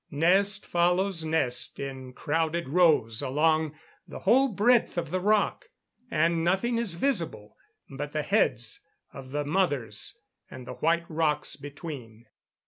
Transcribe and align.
Nest 0.09 0.65
follows 0.65 1.23
nest 1.23 1.79
in 1.79 2.13
crowded 2.13 2.69
rows 2.69 3.21
along 3.21 3.75
the 4.07 4.21
whole 4.21 4.47
breadth 4.47 4.97
of 4.97 5.11
the 5.11 5.19
rock, 5.19 5.69
and 6.09 6.43
nothing 6.43 6.79
is 6.79 6.95
visible 6.95 7.55
but 7.87 8.11
the 8.11 8.23
heads 8.23 8.79
of 9.13 9.29
the 9.29 9.45
mothers 9.45 10.17
and 10.49 10.65
the 10.65 10.73
white 10.73 11.05
rocks 11.07 11.55
between. 11.55 12.25